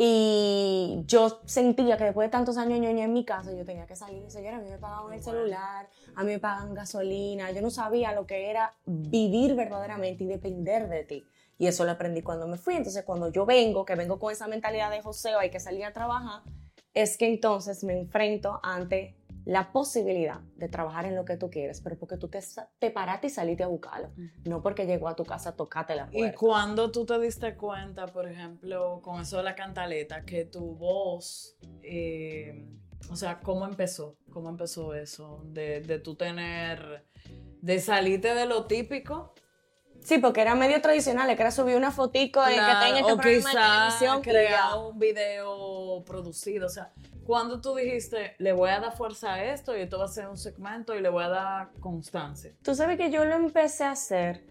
[0.00, 3.96] Y yo sentía que después de tantos años ñoña en mi casa, yo tenía que
[3.96, 4.30] salir.
[4.30, 7.50] Señora, a mí me pagaban el celular, a mí me pagan gasolina.
[7.50, 11.26] Yo no sabía lo que era vivir verdaderamente y depender de ti.
[11.58, 12.74] Y eso lo aprendí cuando me fui.
[12.76, 15.92] Entonces, cuando yo vengo, que vengo con esa mentalidad de joseo, hay que salir a
[15.92, 16.42] trabajar,
[16.94, 21.80] es que entonces me enfrento ante la posibilidad de trabajar en lo que tú quieres,
[21.80, 22.38] pero porque tú te,
[22.78, 24.10] te paraste y saliste a buscarlo,
[24.44, 26.36] no porque llegó a tu casa a tocarte la ¿Y puerta.
[26.38, 31.56] cuando tú te diste cuenta, por ejemplo, con eso de la cantaleta, que tu voz,
[31.82, 32.68] eh,
[33.10, 34.18] o sea, ¿cómo empezó?
[34.30, 35.40] ¿Cómo empezó eso?
[35.46, 37.06] De, de tú tener,
[37.62, 39.32] de salirte de lo típico.
[40.08, 43.16] Sí, porque era medio tradicional, que era subir una fotico de que tenga este o
[43.18, 46.64] programa de quizá televisión y crear un video producido.
[46.64, 46.92] O sea,
[47.26, 50.28] cuando tú dijiste, le voy a dar fuerza a esto y esto va a ser
[50.28, 52.54] un segmento y le voy a dar constancia.
[52.62, 54.46] Tú sabes que yo lo empecé a hacer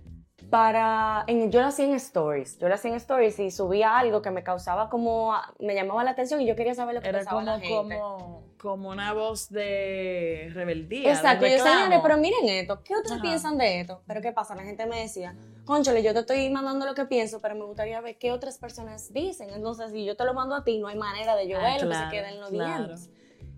[0.50, 4.22] para, en- yo lo hacía en stories, yo lo hacía en stories y subía algo
[4.22, 7.20] que me causaba como, me llamaba la atención y yo quería saber lo que Era
[7.20, 7.96] pensaba como, la gente.
[7.96, 11.12] como, como una voz de rebeldía.
[11.12, 12.02] Exacto, de yo reclamo.
[12.02, 13.22] pero miren esto, ¿qué otros Ajá.
[13.22, 14.02] piensan de esto?
[14.08, 14.56] Pero ¿qué pasa?
[14.56, 18.00] La gente me decía, conchole, yo te estoy mandando lo que pienso, pero me gustaría
[18.02, 19.50] ver qué otras personas dicen.
[19.50, 21.80] Entonces, si yo te lo mando a ti, no hay manera de yo Ah, que
[21.94, 22.96] se queda en los claro.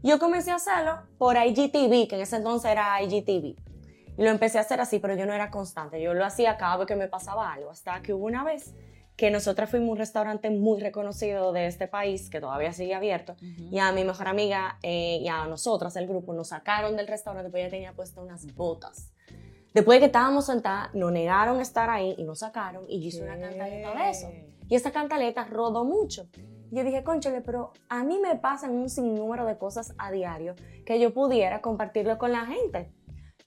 [0.01, 3.55] Yo comencé a hacerlo por IGTV, que en ese entonces era IGTV.
[4.19, 6.01] Y lo empecé a hacer así, pero yo no era constante.
[6.01, 7.69] Yo lo hacía cada vez que me pasaba algo.
[7.69, 8.75] Hasta que hubo una vez
[9.15, 13.37] que nosotras fuimos a un restaurante muy reconocido de este país, que todavía sigue abierto,
[13.39, 17.49] y a mi mejor amiga eh, y a nosotras, el grupo, nos sacaron del restaurante
[17.49, 19.13] porque ella tenía puesto unas botas.
[19.73, 23.23] Después de que estábamos sentadas, nos negaron estar ahí y nos sacaron y yo hice
[23.23, 24.29] una cantaleta de eso.
[24.67, 26.27] Y esa cantaleta rodó mucho.
[26.71, 30.55] Yo dije, conchole, pero a mí me pasan un sinnúmero de cosas a diario
[30.85, 32.91] que yo pudiera compartirlo con la gente.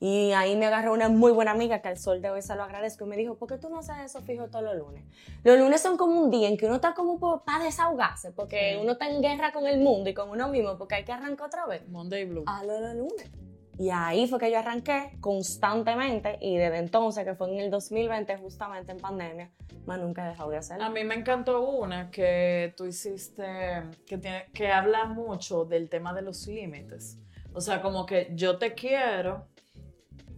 [0.05, 2.65] Y ahí me agarró una muy buena amiga que al sol de hoy se lo
[2.65, 5.05] agradezco y me dijo, ¿por qué tú no haces eso fijo todos los lunes?
[5.45, 8.95] Los lunes son como un día en que uno está como para desahogarse, porque uno
[8.95, 11.67] está en guerra con el mundo y con uno mismo, porque hay que arrancar otra
[11.67, 11.89] vez.
[11.89, 12.43] Monday Blue.
[12.49, 13.31] A los lunes.
[13.79, 18.39] Y ahí fue que yo arranqué constantemente y desde entonces, que fue en el 2020,
[18.39, 19.53] justamente en pandemia,
[19.87, 20.83] más nunca he dejado de hacerlo.
[20.83, 26.13] A mí me encantó una que tú hiciste que, tiene, que habla mucho del tema
[26.13, 27.21] de los límites.
[27.55, 29.47] O sea, como que yo te quiero,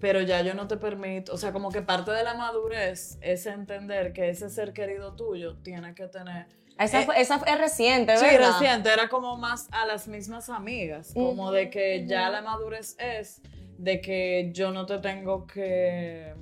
[0.01, 1.33] pero ya yo no te permito.
[1.33, 5.57] O sea, como que parte de la madurez es entender que ese ser querido tuyo
[5.63, 6.47] tiene que tener.
[6.79, 8.59] Esa, Eh, fue- esa es reciente, Sí, ¿verdad?
[8.59, 13.41] reciente, era como más a las mismas amigas, como de que ya la madurez es
[13.79, 16.35] de que yo no te tengo que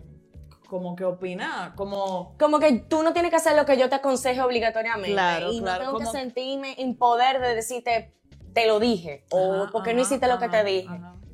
[0.69, 2.35] como que opinar, como...
[2.38, 5.12] Como que tú no tienes que hacer lo que yo te aconseje obligatoriamente.
[5.12, 8.15] Claro, y no claro, tengo que sentirme en poder de decirte,
[8.55, 10.88] te lo dije, o Ajá, porque no ajá, hiciste lo que te dije.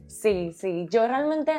[0.08, 0.88] Sí, sí.
[0.90, 1.52] Yo realmente,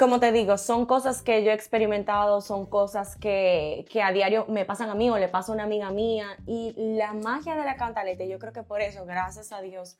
[0.00, 4.46] como te digo, son cosas que yo he experimentado, son cosas que, que a diario
[4.48, 6.38] me pasan a mí o le pasa a una amiga mía.
[6.46, 9.98] Y la magia de la cantaleta, yo creo que por eso, gracias a Dios,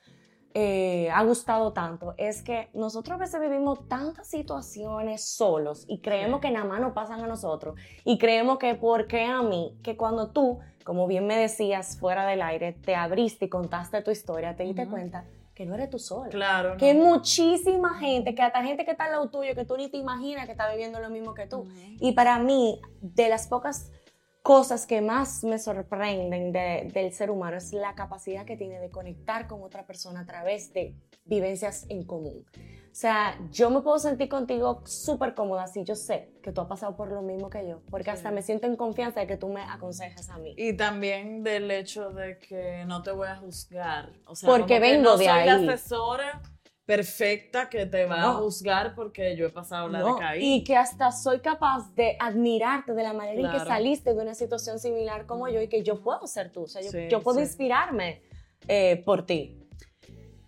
[0.55, 6.41] eh, ha gustado tanto, es que nosotros a veces vivimos tantas situaciones solos y creemos
[6.41, 7.79] que nada más nos pasan a nosotros.
[8.03, 9.77] Y creemos que, ¿por qué a mí?
[9.83, 14.11] Que cuando tú, como bien me decías fuera del aire, te abriste y contaste tu
[14.11, 14.93] historia, te diste Ujú.
[14.93, 15.27] cuenta
[15.61, 16.31] que no eres tú sola.
[16.31, 16.79] Claro.
[16.79, 17.05] Que hay ¿no?
[17.05, 20.47] muchísima gente, que hasta gente que está al lado tuyo, que tú ni te imaginas
[20.47, 21.59] que está viviendo lo mismo que tú.
[21.59, 21.71] Ujú.
[22.01, 23.93] Y para mí, de las pocas
[24.41, 28.89] cosas que más me sorprenden de- del ser humano es la capacidad que tiene de
[28.89, 30.95] conectar con otra persona a través de
[31.27, 32.47] vivencias en común.
[32.91, 36.67] O sea, yo me puedo sentir contigo súper cómoda si yo sé que tú has
[36.67, 39.49] pasado por lo mismo que yo, porque hasta me siento en confianza de que tú
[39.49, 40.55] me aconsejes a mí.
[40.59, 44.13] Y también del hecho de que no te voy a juzgar.
[44.27, 45.47] O sea, Porque vengo no de soy ahí.
[45.47, 46.43] la asesora
[46.85, 50.55] perfecta que te va a juzgar porque yo he pasado la No, de caí.
[50.57, 54.35] y que hasta soy capaz de admirarte de la manera en que saliste de una
[54.35, 57.21] situación similar como yo y que yo puedo ser tú, o sea, yo, Sí, yo
[57.23, 57.45] puedo sí.
[57.45, 58.23] inspirarme
[58.67, 59.57] eh, por ti.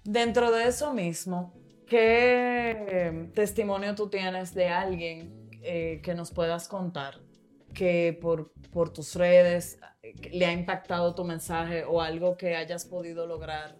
[0.02, 1.54] Dentro de eso mismo,
[1.92, 7.20] ¿qué testimonio tú tienes de alguien eh, que nos puedas contar
[7.74, 12.86] que por, por tus redes eh, le ha impactado tu mensaje o algo que hayas
[12.86, 13.76] podido lograr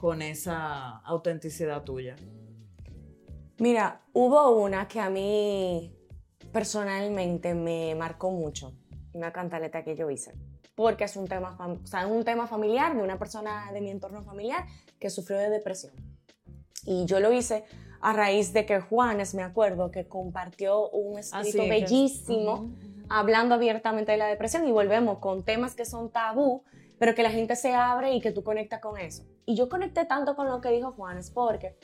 [0.00, 2.16] con esa autenticidad tuya?
[3.58, 5.94] Mira, hubo una que a mí
[6.52, 8.72] personalmente me marcó mucho,
[9.12, 10.32] una cantaleta que yo hice,
[10.74, 14.22] porque es un tema, o sea, un tema familiar de una persona de mi entorno
[14.22, 14.64] familiar
[14.98, 16.09] que sufrió de depresión.
[16.90, 17.62] Y yo lo hice
[18.00, 23.06] a raíz de que Juanes, me acuerdo, que compartió un escrito bellísimo Ujú, ujú.
[23.08, 26.64] hablando abiertamente de la depresión y volvemos con temas que son tabú,
[26.98, 29.22] pero que la gente se abre y que tú conectas con eso.
[29.46, 31.76] Y yo conecté tanto con lo que dijo Juanes porque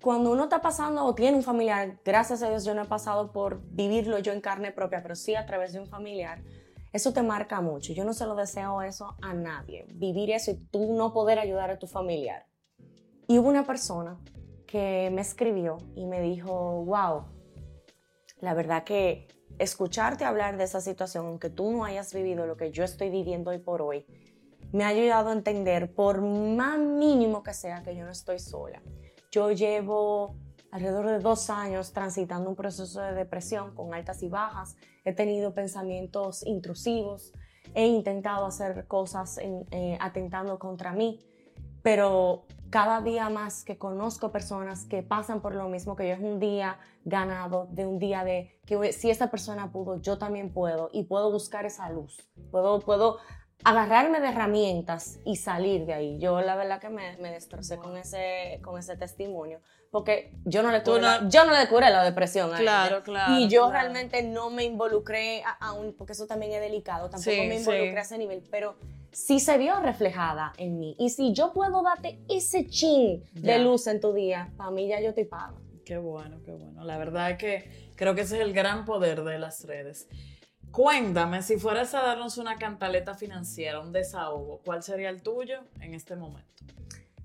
[0.00, 3.32] cuando uno está pasando o tiene un familiar, gracias a Dios yo no he pasado
[3.32, 6.40] por vivirlo yo en carne propia, pero sí a través de un familiar,
[6.94, 7.92] eso te marca mucho.
[7.92, 11.70] Yo no se lo deseo eso a nadie, vivir eso y tú no poder ayudar
[11.70, 12.47] a tu familiar.
[13.30, 14.18] Y hubo una persona
[14.66, 17.26] que me escribió y me dijo, wow,
[18.40, 22.70] la verdad que escucharte hablar de esa situación, aunque tú no hayas vivido lo que
[22.70, 24.06] yo estoy viviendo hoy por hoy,
[24.72, 28.80] me ha ayudado a entender, por más mínimo que sea, que yo no estoy sola.
[29.30, 30.36] Yo llevo
[30.70, 34.76] alrededor de dos años transitando un proceso de depresión con altas y bajas.
[35.04, 37.34] He tenido pensamientos intrusivos,
[37.74, 41.18] he intentado hacer cosas eh, atentando contra mí,
[41.82, 46.20] pero cada día más que conozco personas que pasan por lo mismo que yo, es
[46.20, 50.90] un día ganado, de un día de que si esta persona pudo, yo también puedo
[50.92, 53.18] y puedo buscar esa luz, puedo, puedo
[53.64, 56.18] agarrarme de herramientas y salir de ahí.
[56.20, 60.70] Yo la verdad que me, me destrocé con ese, con ese testimonio, porque yo no
[60.70, 63.02] le curé, no- la, yo no le curé la depresión a Claro, ella.
[63.04, 63.72] claro, Y yo claro.
[63.72, 67.90] realmente no me involucré a- aún, porque eso también es delicado, tampoco Sí, me involucré
[67.92, 67.96] sí.
[67.96, 68.76] a ese nivel, pero
[69.12, 70.96] sí se vio reflejada en mí.
[70.98, 75.00] Y si yo puedo darte ese chin de luz en tu día, para mí ya
[75.00, 75.58] yo te pago.
[75.84, 76.84] Qué bueno, qué bueno.
[76.84, 80.08] La verdad es que creo que ese es el gran poder de las redes.
[80.70, 85.94] Cuéntame, si fueras a darnos una cantaleta financiera, un desahogo, ¿cuál sería el tuyo en
[85.94, 86.46] este momento?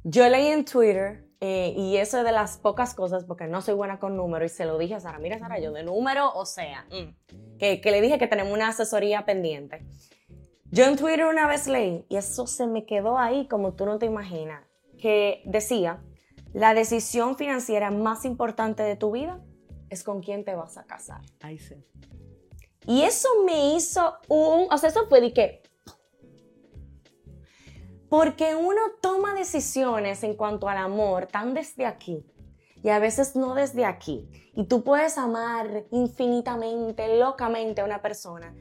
[0.06, 3.74] Yo leí en Twitter, eh, y eso es de las pocas cosas, porque no soy
[3.74, 6.46] buena con números, y se lo dije a Sara, mira Sara, yo de número, o
[6.46, 9.86] sea, mm, que, que le dije que tenemos una asesoría pendiente.
[10.74, 14.00] Yo en Twitter una vez leí, y eso se me quedó ahí como tú no
[14.00, 14.64] te imaginas,
[14.98, 16.02] que decía,
[16.52, 19.40] la decisión financiera más importante de tu vida
[19.92, 21.22] es con quién te vas a casar.
[21.42, 21.76] Ay, sí.
[22.88, 25.62] Y eso me hizo un, o sea, eso fue de que...
[28.10, 32.26] Porque uno toma decisiones en cuanto al amor tan desde aquí
[32.82, 34.28] y a veces no desde aquí.
[34.56, 38.56] Y tú puedes amar infinitamente, locamente a una persona.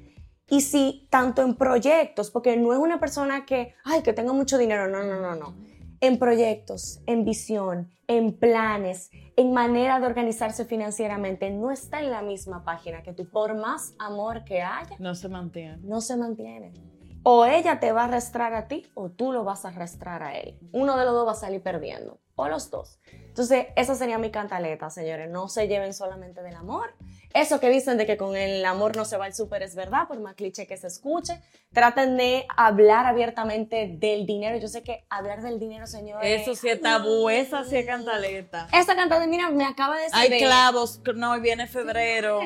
[0.53, 4.59] Y si tanto en proyectos, porque no es una persona que, ay, que tenga mucho
[4.59, 5.57] dinero, no, no, no, no.
[6.01, 12.21] En proyectos, en visión, en planes, en manera de organizarse financieramente, no está en la
[12.21, 15.79] misma página que tú, por más amor que haya, No se mantiene.
[15.85, 16.75] no se mantiene.
[17.23, 20.37] O ella te va a arrastrar a ti o tú lo vas a arrastrar a
[20.39, 20.59] él.
[20.73, 22.19] Uno de los dos va a salir perdiendo.
[22.35, 22.99] o los dos.
[23.33, 25.31] Entonces, esa sería mi cantaleta, señores.
[25.31, 26.95] No se lleven solamente del amor.
[27.33, 30.07] Eso que dicen de que con el amor no se va el súper es verdad,
[30.07, 31.41] por más cliché que se escuche.
[31.73, 34.59] Traten de hablar abiertamente del dinero.
[34.59, 36.43] Yo sé que hablar del dinero, señores.
[36.43, 38.69] Eso sí es tabú, esa sí es cantaleta.
[38.71, 40.19] Esa cantaleta, mira, me acaba de decir.
[40.19, 42.39] Hay clavos, no, viene febrero.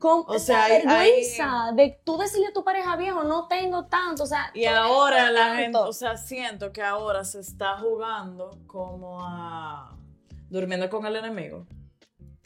[0.00, 4.24] Con o sea, hay, vergüenza de tú decirle a tu pareja viejo, no tengo tanto,
[4.24, 4.50] o sea.
[4.54, 10.01] Y ahora la gente, o sea, siento que ahora se está jugando como a
[10.52, 11.66] durmiendo con el enemigo.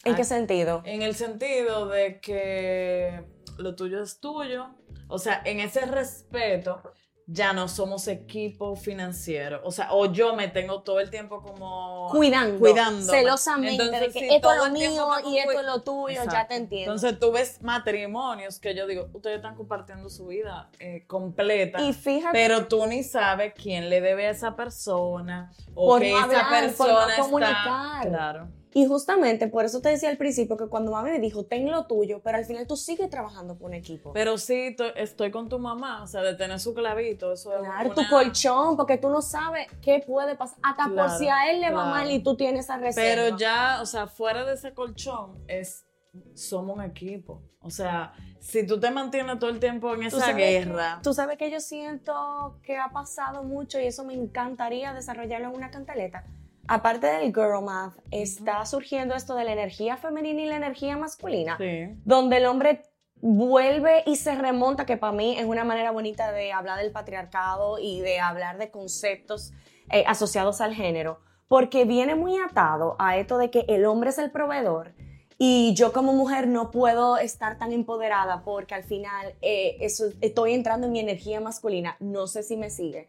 [0.05, 0.83] ¿En qué sentido?
[0.85, 3.25] En el sentido de que
[3.59, 4.69] lo tuyo es tuyo.
[5.09, 6.83] O sea, en ese respeto
[7.29, 9.61] ya no somos equipo financiero.
[9.65, 14.37] O sea, o yo me tengo todo el tiempo como cuidando, cuidando celosamente de que
[14.37, 16.93] esto es lo mío y esto es lo tuyo, ya te entiendo.
[16.93, 21.93] Entonces tú ves matrimonios que yo digo, ustedes están compartiendo su vida eh, completa, y
[21.93, 26.49] fíjate, pero tú ni sabes quién le debe a esa persona o por que esa
[26.49, 28.09] persona por comunicar.
[28.09, 28.49] claro.
[28.77, 31.87] Y justamente por eso te decía al principio que cuando mami me dijo, ten lo
[31.87, 34.12] tuyo, pero al final tú sigues trabajando por un equipo.
[34.12, 37.95] Pero sí, estoy con tu mamá, o sea, de tener su clavito, eso es Claro,
[37.95, 41.71] tu colchón, porque tú no sabes qué puede pasar, hasta por si a él le
[41.71, 43.23] va mal y tú tienes esa reserva.
[43.25, 45.87] Pero ya, o sea, fuera de ese colchón, es,
[46.35, 47.41] somos un equipo.
[47.62, 51.01] O sea, si tú te mantienes todo el tiempo en esa guerra.
[51.03, 55.55] tú sabes que yo siento que ha pasado mucho y eso me encantaría desarrollarlo en
[55.55, 56.27] una cantaleta
[56.68, 61.59] aparte del girl math, está surgiendo esto de la energía femenina y la energía masculina,
[62.05, 62.83] donde el hombre
[63.20, 67.79] vuelve y se remonta, que para mí es una manera bonita de hablar del patriarcado
[67.79, 69.52] y de hablar de conceptos
[69.90, 74.18] eh, asociados al género, porque viene muy atado a esto de que el hombre es
[74.18, 74.94] el proveedor
[75.38, 80.55] y yo como mujer no puedo estar tan empoderada porque al final eh, eso, estoy
[80.55, 83.07] entrando en mi energía masculina, no sé si me sigue.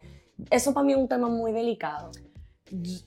[0.50, 2.10] Eso para mí es un tema muy delicado.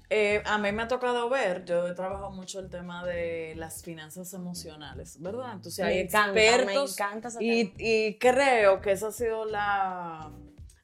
[0.10, 3.84] Eh, a mí me ha tocado ver, yo he trabajado mucho el tema de las
[3.84, 5.54] finanzas emocionales, ¿verdad?
[5.54, 6.96] Entonces hay expertos
[7.40, 10.32] y, creo que esa ha sido la,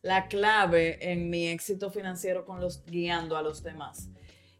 [0.01, 4.09] la clave en mi éxito financiero con los guiando a los demás.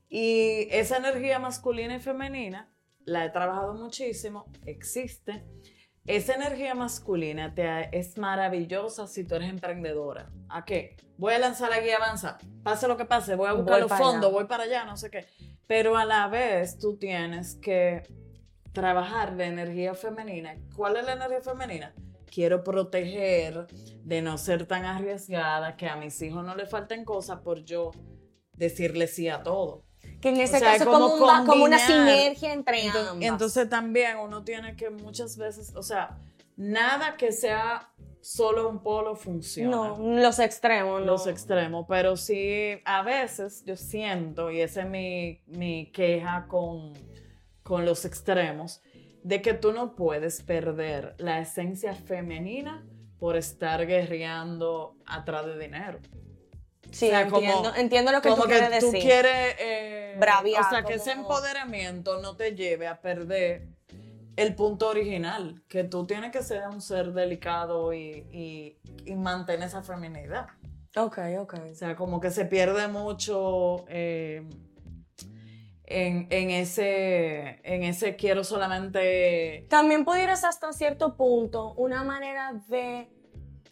[0.09, 2.71] Y esa energía masculina y femenina
[3.05, 5.45] la he trabajado muchísimo, existe
[6.07, 10.31] esa energía masculina te, es maravillosa si tú eres emprendedora.
[10.49, 10.95] ¿A qué?
[11.17, 12.37] Voy a lanzar la guía avanza.
[12.63, 15.27] Pase lo que pase, voy a buscar los fondos, voy para allá, no sé qué.
[15.67, 18.03] Pero a la vez tú tienes que
[18.71, 20.55] trabajar la energía femenina.
[20.75, 21.93] ¿Cuál es la energía femenina?
[22.25, 23.67] Quiero proteger
[24.03, 27.91] de no ser tan arriesgada, que a mis hijos no le falten cosas por yo
[28.53, 29.86] decirle sí a todo
[30.21, 33.29] que en ese caso como, como, como, una sinergia entre entonces, ambas.
[33.29, 36.17] Entonces también uno tiene que muchas veces, o sea,
[36.55, 39.69] nada que sea solo un polo funciona.
[39.69, 41.05] No, los extremos, no.
[41.05, 46.93] Los extremos, pero sí, a veces yo siento, y esa es mi, mi queja con,
[47.63, 48.81] con los extremos,
[49.23, 52.85] de que tú no puedes perder la esencia femenina
[53.19, 55.99] por estar guerreando atrás de dinero.
[56.97, 58.91] Sí, entiendo, entiendo lo que como tú quieres que decir.
[58.91, 63.67] Tú quieres, eh, Braviar, o sea, que ese empoderamiento no te lleve a perder
[64.35, 69.83] el punto original, que tú tienes que ser un ser delicado y, y, mantener esa
[69.83, 70.47] feminidad.
[70.95, 71.53] Ok, ok.
[71.71, 74.47] O sea, como que se pierde mucho eh,
[75.85, 79.67] en, en, ese, en ese quiero solamente...
[79.69, 83.07] También pudieras hasta cierto punto una manera de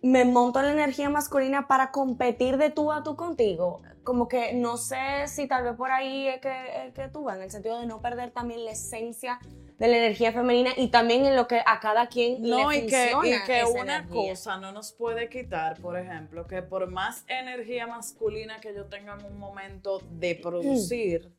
[0.06, 3.82] me monto la energía masculina para competir de tú a tú contigo.
[4.04, 7.44] Como que no sé si tal vez por ahí es que, que tú vas, en
[7.44, 9.40] el sentido de no perder también la esencia
[9.80, 12.82] de la energía femenina y también en lo que a cada quien no, le y
[12.82, 17.26] funciona que, y que una cosa no nos puede quitar, por ejemplo, que por más
[17.28, 21.32] energía masculina que yo tenga en un momento de producir,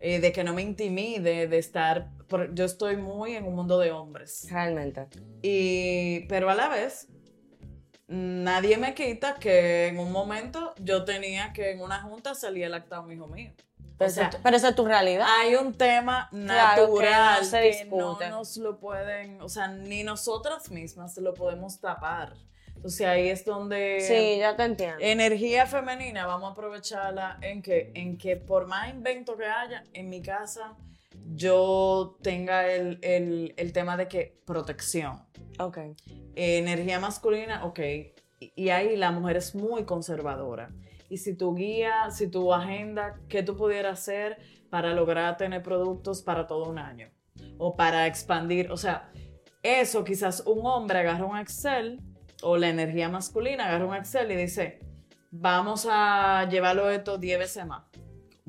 [0.00, 2.10] eh, de que no me intimide, de estar,
[2.52, 4.48] yo estoy muy en un mundo de hombres.
[4.50, 5.06] Realmente.
[5.40, 7.08] Y, pero a la vez,
[8.08, 12.74] nadie me quita que en un momento yo tenía que en una junta salía el
[12.74, 13.52] acta un hijo mío.
[13.98, 15.26] Pero, o sea, pero esa es tu realidad.
[15.38, 21.34] Hay un tema natural que, no, nos lo pueden, o sea, ni nosotras mismas lo
[21.34, 22.34] podemos tapar.
[22.74, 24.00] Entonces ahí es donde...
[24.00, 24.96] Sí, ya te entiendo.
[24.98, 30.08] Energía femenina, vamos a aprovecharla en que, en que por más invento que haya, en
[30.08, 30.74] mi casa
[31.34, 32.98] yo tenga el,
[33.56, 35.22] el tema de que protección.
[35.58, 35.78] Ok.
[36.34, 37.80] energía masculina, ok.
[38.40, 40.70] Y, ahí la mujer es muy conservadora.
[41.08, 44.38] Y si tu guía, si tu agenda, ¿qué tú pudieras hacer
[44.70, 47.10] para lograr tener productos para todo un año?
[47.58, 49.12] O para expandir, o sea,
[49.62, 52.00] eso quizás un hombre agarra un Excel
[52.42, 54.80] o la energía masculina agarra un Excel y dice,
[55.30, 57.84] vamos a llevarlo esto 10 veces más.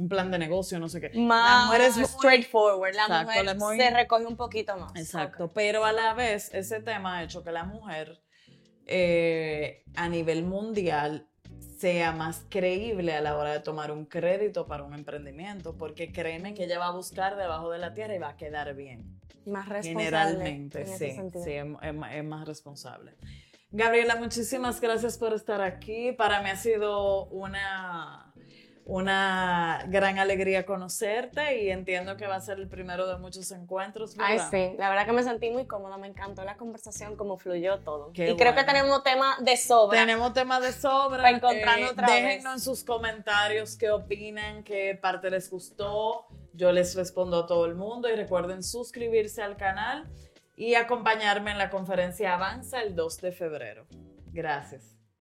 [0.04, 1.18] Un plan de negocio, no sé qué.
[1.18, 4.96] Más la mujer straightforward, la mujer se recoge un poquito más.
[4.96, 8.22] Exacto, pero a la vez ese tema ha hecho que la mujer
[8.86, 11.28] eh, a nivel mundial
[11.80, 16.54] sea más creíble a la hora de tomar un crédito para un emprendimiento, porque créeme
[16.54, 19.20] que ella va a buscar debajo de la tierra y va a quedar bien.
[19.46, 20.06] Más responsable.
[20.06, 23.16] Generalmente, sí, sí, es, más responsable.
[23.72, 26.12] Gabriela, muchísimas gracias por estar aquí.
[26.12, 28.33] Para mí ha sido una
[28.86, 34.16] una gran alegría conocerte y entiendo que va a ser el primero de muchos encuentros.
[34.20, 37.80] Ay, sí, la verdad que me sentí muy cómoda, me encantó la conversación, cómo fluyó
[37.80, 38.12] todo.
[38.14, 40.00] y creo que tenemos tema de sobra.
[40.00, 41.24] Tenemos tema de sobra.
[41.24, 46.28] Para encontrarnos eh, otra déjennos en sus comentarios qué opinan, qué parte les gustó.
[46.54, 50.08] Yo les respondo a todo el mundo y recuerden suscribirse al canal
[50.56, 53.88] y acompañarme en la conferencia Avanza el 2 de febrero.
[54.32, 54.94] Gracias.